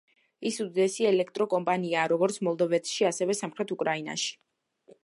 [0.49, 4.35] ის უდიდესი ელექტრო კომპანიაა როგორც მოლდოვეთში ასევე სამხრეთ უკრაინაში.